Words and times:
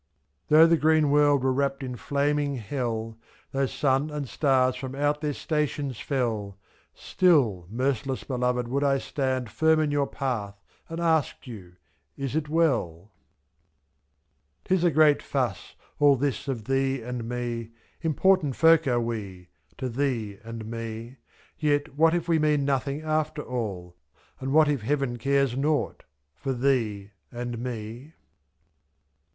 Though 0.47 0.65
the 0.65 0.77
green 0.77 1.11
world 1.11 1.43
were 1.43 1.53
wrapped 1.53 1.83
in 1.83 1.95
fiaming 1.95 2.55
hell. 2.57 3.19
Though 3.51 3.67
sun 3.67 4.09
and 4.09 4.27
stars 4.27 4.75
from 4.75 4.95
out 4.95 5.21
their 5.21 5.35
stations 5.35 5.99
fell, 5.99 6.57
f36,Still, 6.97 7.67
merciless 7.69 8.23
Beloved, 8.23 8.67
would 8.67 8.83
I 8.83 8.97
stand 8.97 9.51
Firm 9.51 9.79
in 9.79 9.91
your 9.91 10.07
path 10.07 10.59
and 10.89 10.99
ask 10.99 11.45
you, 11.45 11.63
^^ 11.63 11.73
Is 12.17 12.35
it 12.35 12.49
well?*' 12.49 13.11
60 14.63 14.75
'Tis 14.75 14.83
a 14.85 14.89
great 14.89 15.21
fuss, 15.21 15.75
all 15.99 16.15
this 16.15 16.47
of 16.47 16.63
Thee 16.63 17.03
and 17.03 17.23
Me, 17.29 17.69
Important 18.01 18.55
folk 18.55 18.87
are 18.87 18.99
we— 18.99 19.49
to 19.77 19.87
Thee 19.87 20.39
and 20.43 20.65
Me; 20.65 21.09
/3f. 21.09 21.17
Yet 21.59 21.95
what 21.95 22.15
if 22.15 22.27
we 22.27 22.39
mean 22.39 22.65
nothing 22.65 23.01
after 23.03 23.43
all. 23.43 23.95
And 24.39 24.51
what 24.51 24.67
if 24.67 24.81
Heaven 24.81 25.17
cares 25.17 25.55
nought— 25.55 26.05
for 26.41 26.53
Thee 26.53 27.11
and 27.31 27.59
Me 27.59 28.13